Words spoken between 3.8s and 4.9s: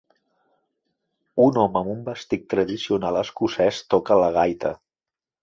toca la gaita.